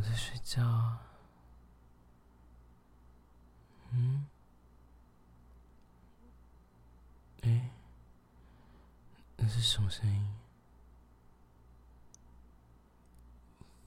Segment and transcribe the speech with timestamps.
[0.00, 1.02] 我在睡觉、啊，
[3.90, 4.24] 嗯，
[7.42, 7.68] 哎，
[9.36, 10.34] 那是什么声音？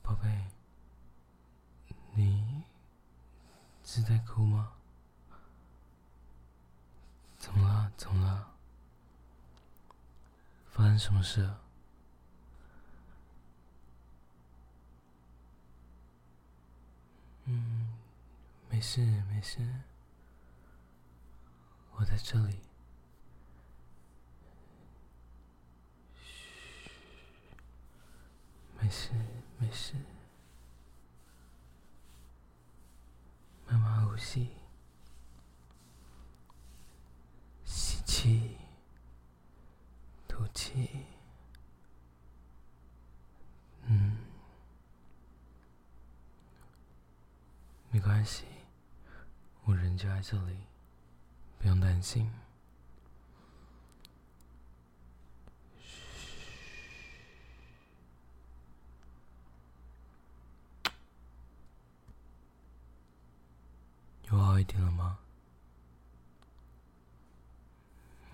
[0.03, 0.30] 宝贝，
[2.14, 2.64] 你
[3.83, 4.73] 是在哭吗？
[7.39, 7.92] 怎么了？
[7.98, 8.53] 怎么了？
[10.70, 11.59] 发生什么事了？
[17.45, 17.89] 嗯，
[18.70, 19.59] 没没事没事，
[21.94, 22.59] 我在这里。
[26.22, 26.50] 嘘，
[28.81, 29.11] 没事
[29.58, 29.95] 没事，
[33.67, 34.50] 慢慢呼吸，
[37.64, 38.58] 吸气，
[40.28, 41.06] 吐气。
[43.84, 44.17] 嗯。
[47.89, 48.44] 没关系，
[49.94, 50.58] 人就在这里，
[51.59, 52.27] 不用担心。
[64.32, 65.20] 有好一点了吗？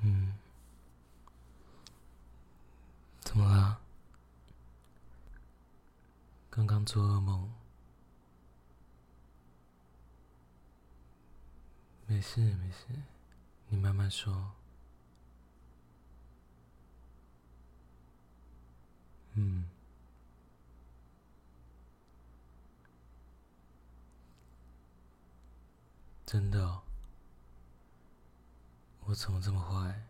[0.02, 0.34] 嗯，
[3.20, 3.82] 怎么了？
[6.50, 7.59] 刚刚做噩梦。
[12.20, 12.86] 没事没事，
[13.70, 14.52] 你慢慢说。
[19.36, 19.70] 嗯，
[26.26, 26.82] 真的，
[29.06, 30.04] 我怎么这么坏？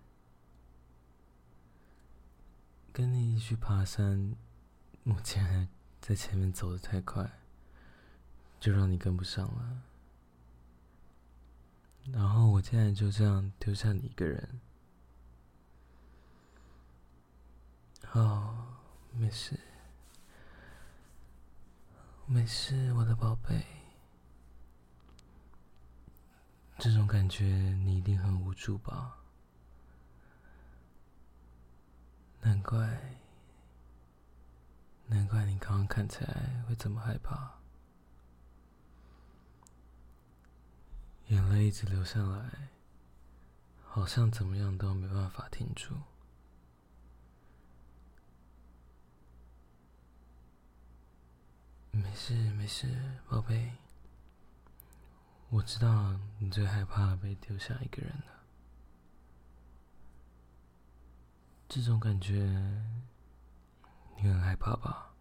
[2.91, 4.35] 跟你一起去爬山，
[5.03, 5.69] 我竟然
[6.01, 7.39] 在前面走的太快，
[8.59, 9.83] 就让你跟不上了。
[12.13, 14.59] 然后我竟然就这样丢下你一个人。
[18.13, 18.65] 哦，
[19.13, 19.59] 没事，
[22.25, 23.65] 没事，我的宝贝。
[26.77, 27.45] 这种感觉
[27.83, 29.17] 你一定很无助吧？
[32.41, 33.17] 难怪，
[35.07, 37.59] 难怪你刚刚看起来会这么害怕。
[41.29, 42.69] 眼泪一直流下来，
[43.83, 45.95] 好像怎么样都没办法停住。
[51.91, 52.87] 没事没事，
[53.27, 53.73] 宝贝，
[55.49, 58.43] 我知道你最害怕被丢下一个人了。
[61.67, 62.33] 这种感觉，
[64.17, 65.13] 你很害怕吧？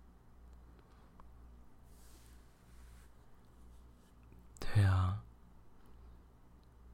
[4.59, 5.23] 对啊。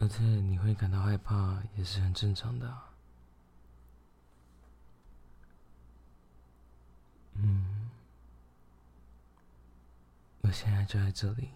[0.05, 2.79] 而且你会感到害怕，也是很正常的。
[7.33, 7.89] 嗯，
[10.43, 11.49] 我现在就在这里，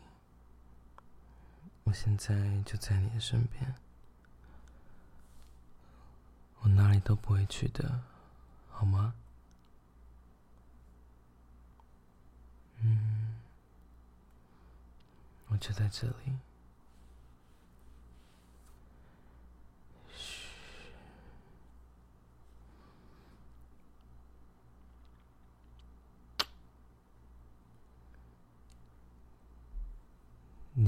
[1.85, 3.75] 我现在就在你的身边，
[6.61, 8.01] 我哪里都不会去的，
[8.71, 9.13] 好吗？
[12.81, 13.37] 嗯，
[15.49, 16.33] 我就在这里。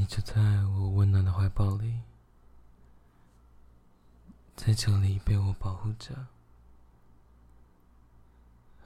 [0.00, 2.00] 你就在我温暖的怀抱里，
[4.56, 6.26] 在这里被我保护着，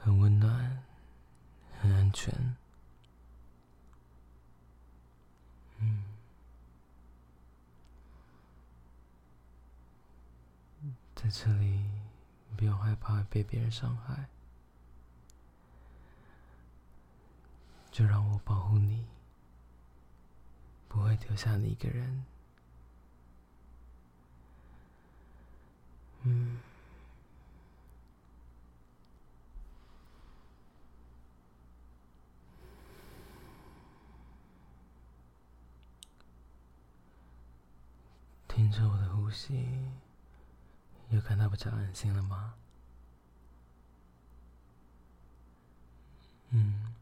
[0.01, 0.83] 很温暖，
[1.81, 2.57] 很安全。
[5.79, 6.03] 嗯，
[11.15, 11.89] 在这里
[12.57, 14.29] 不用害怕被别人伤害，
[17.93, 19.07] 就让我保护你，
[20.95, 22.25] 不会丢下你一个人。
[26.23, 26.61] 嗯。
[38.47, 39.69] 听着我的呼吸，
[41.11, 42.55] 有感到比较安心了吗？
[46.51, 46.95] 嗯，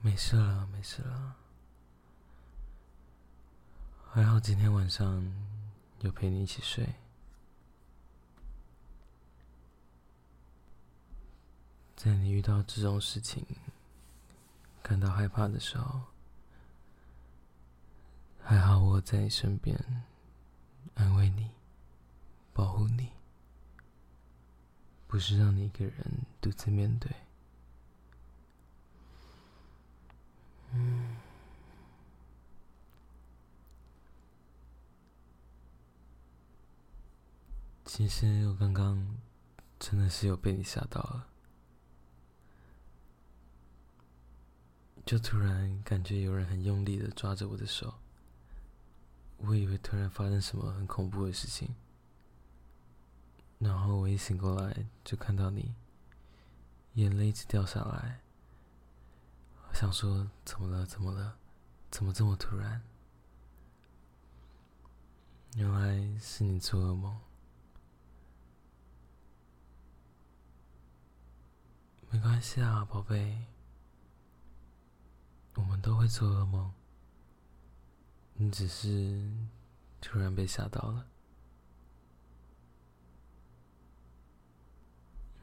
[0.00, 1.34] 没事了，没事了。
[4.14, 5.28] 还好今天晚上
[6.02, 6.88] 有陪你一起睡。
[11.96, 13.44] 在你遇到这种事情，
[14.84, 16.00] 感到害怕的时候。
[18.40, 19.76] 还好我在你身边，
[20.94, 21.50] 安慰你，
[22.52, 23.08] 保护你，
[25.08, 27.10] 不是让你一个人独自面对。
[37.96, 39.06] 其实我刚刚
[39.78, 41.28] 真的是有被你吓到了，
[45.06, 47.94] 就突然感觉有人很用力的抓着我的手。
[49.36, 51.72] 我以为突然发生什么很恐怖的事情，
[53.60, 55.72] 然后我一醒过来就看到你，
[56.94, 58.22] 眼泪一直掉下来。
[59.68, 60.84] 我想说，怎么了？
[60.84, 61.36] 怎么了？
[61.92, 62.82] 怎么这么突然？
[65.54, 67.16] 原来是你做噩梦。
[72.14, 73.36] 没关系啊，宝贝，
[75.56, 76.72] 我们都会做噩梦。
[78.34, 79.28] 你只是
[80.00, 81.08] 突然被吓到了，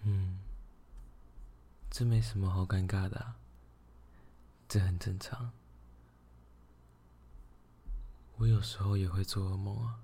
[0.04, 0.40] 嗯，
[1.90, 3.34] 这没什么好尴尬的，
[4.70, 5.52] 这很正常。
[8.38, 10.00] 我有时候也会做噩梦啊，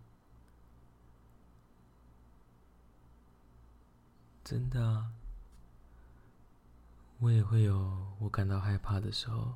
[4.44, 5.14] 真的啊，
[7.20, 9.56] 我也会有我感到害怕的时候。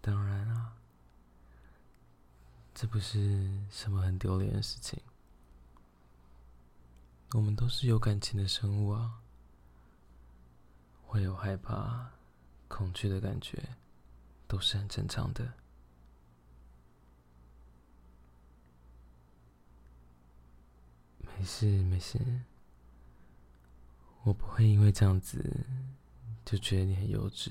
[0.00, 0.76] 当然啊，
[2.74, 5.00] 这不是什么很丢脸的事情。
[7.34, 9.20] 我们都是有感情的生物啊，
[11.06, 12.10] 会有害怕、
[12.66, 13.76] 恐惧的感觉，
[14.48, 15.52] 都是很正常的。
[21.38, 22.18] 没事没事，
[24.24, 25.66] 我不会因为这样子
[26.44, 27.50] 就觉得你很幼稚。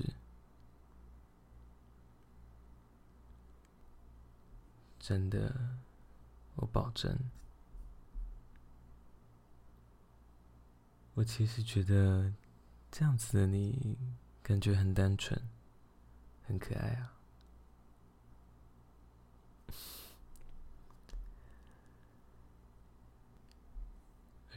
[4.98, 5.78] 真的，
[6.54, 7.18] 我保证。
[11.14, 12.32] 我其实觉得
[12.90, 13.98] 这样子的你
[14.42, 15.38] 感觉很单纯，
[16.46, 17.11] 很可爱啊。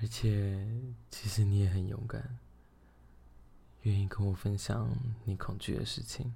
[0.05, 0.63] 而且，
[1.09, 2.37] 其实你也很勇敢，
[3.81, 6.35] 愿意跟我分享你恐惧的事情。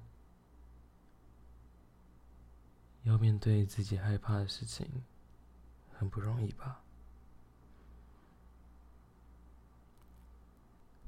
[3.04, 5.04] 要面对自己害怕的事情，
[5.96, 6.82] 很不容易吧？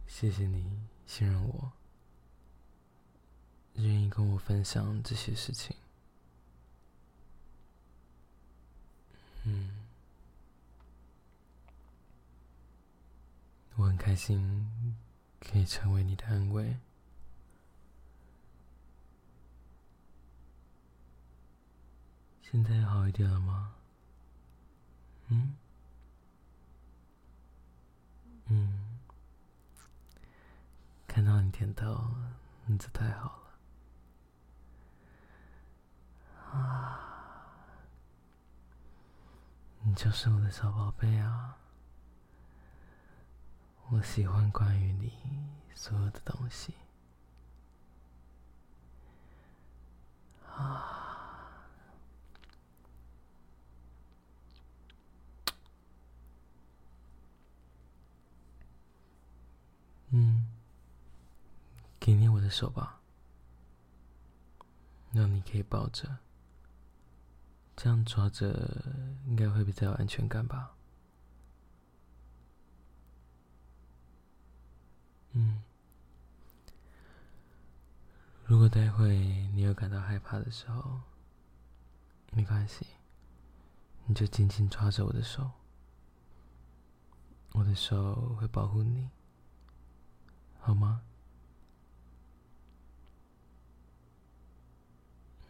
[0.06, 1.72] 谢谢你信任我，
[3.74, 5.76] 愿意跟我分享这些事情。
[9.42, 9.82] 嗯，
[13.74, 14.68] 我很开心
[15.38, 16.76] 可以成为你的安慰。
[22.42, 23.74] 现在好一点了吗？
[25.28, 25.54] 嗯？
[28.46, 28.98] 嗯，
[31.06, 32.10] 看到你点头，
[32.66, 33.40] 那就太好
[36.42, 36.58] 了。
[36.58, 36.98] 啊，
[39.84, 41.56] 你就是我的小宝贝啊！
[43.90, 45.12] 我喜欢关于你
[45.74, 46.74] 所有的东西。
[50.46, 50.98] 啊。
[60.14, 60.46] 嗯，
[61.98, 63.00] 给你我的手吧，
[65.10, 66.18] 让你可以抱着，
[67.74, 68.84] 这样抓着
[69.26, 70.74] 应该会比较有安全感吧。
[75.34, 75.62] 嗯，
[78.44, 79.16] 如果待会
[79.54, 81.00] 你有感到害怕的时候，
[82.32, 82.86] 没关系，
[84.04, 85.50] 你就紧紧抓着我的手，
[87.52, 89.08] 我的手会保护你，
[90.60, 91.02] 好吗？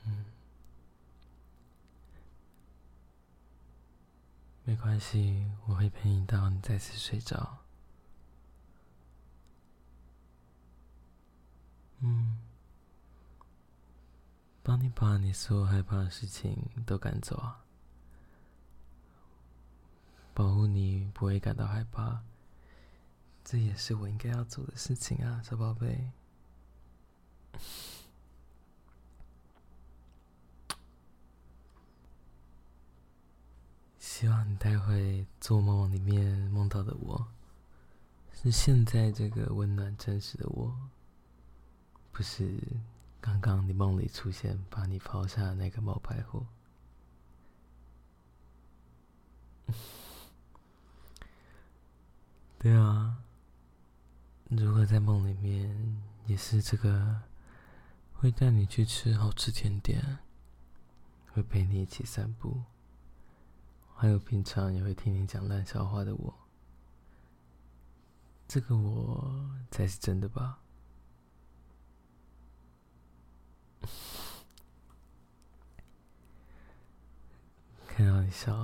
[0.07, 0.25] 嗯，
[4.65, 7.62] 没关系，我会陪你到你再次睡着。
[14.73, 17.63] 帮你把你所有害怕的事情都赶走啊，
[20.33, 22.23] 保护你不会感到害怕，
[23.45, 26.11] 这也是我应该要做的事情啊，小宝贝。
[33.99, 37.29] 希望你待会做梦里面梦到的我，
[38.33, 40.75] 是现在这个温暖真实的我，
[42.11, 42.59] 不是。
[43.23, 46.45] 刚刚你梦里出现，把你抛下的那个冒牌货。
[52.59, 53.23] 对啊，
[54.51, 57.23] 如果在梦里面也是这个，
[58.13, 60.19] 会带你去吃好吃甜点，
[61.33, 62.65] 会陪你一起散步，
[63.95, 66.35] 还有平常也会听你讲烂笑话的我，
[68.49, 70.62] 这个我才是真的吧。
[77.95, 78.57] 看到你笑，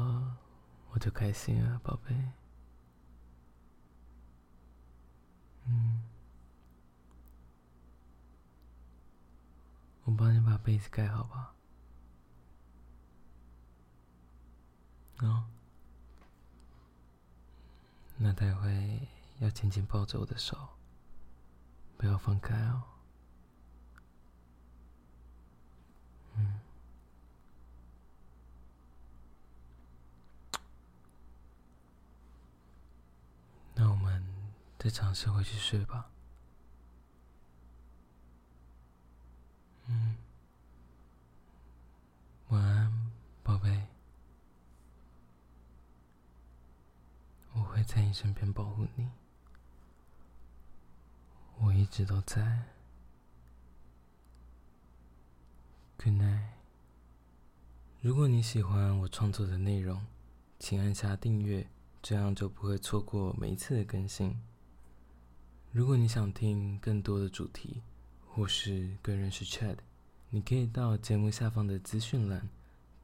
[0.90, 2.14] 我就开心啊，宝贝。
[5.66, 6.02] 嗯，
[10.04, 11.54] 我帮你把被子盖好吧。
[15.18, 15.44] 哦，
[18.16, 19.06] 那待会
[19.40, 20.56] 要紧紧抱着我的手，
[21.98, 22.82] 不要放开哦。
[34.78, 36.08] 再尝试回去睡吧。
[39.88, 40.16] 嗯，
[42.48, 43.10] 晚安，
[43.42, 43.88] 宝贝。
[47.54, 49.08] 我会在你身边保护你，
[51.58, 52.62] 我一直都在。
[55.96, 56.50] Good night。
[58.00, 60.06] 如果你喜欢我创作的内容，
[60.60, 61.68] 请按下订阅，
[62.00, 64.40] 这样就不会错过每一次的更新。
[65.70, 67.82] 如果你想听更多的主题，
[68.26, 69.76] 或是更认识 Chad，
[70.30, 72.48] 你可以到节目下方的资讯栏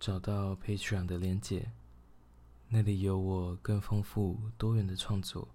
[0.01, 1.71] 找到 Patreon 的连结，
[2.69, 5.47] 那里有我更丰富多元的创作、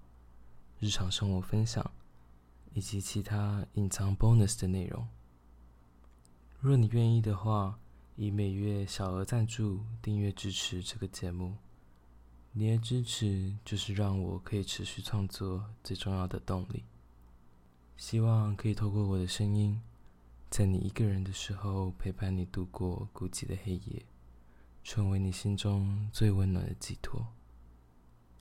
[0.80, 1.92] 日常生活分享
[2.74, 5.08] 以及其他隐藏 bonus 的内容。
[6.60, 7.80] 若你愿意的话，
[8.16, 11.58] 以每月小额赞助订阅支持这个节目，
[12.52, 16.84] 你的支持就是让我可以持续创作最重要的动力。
[18.00, 19.82] 希望可以透过我的声音，
[20.50, 24.06] 在你一个人的时候陪伴你度过孤寂的黑夜，
[24.86, 27.28] 成为你心中最温暖的寄托。